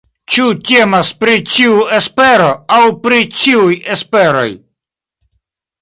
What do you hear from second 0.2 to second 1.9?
Ĉu temas pri ĉiu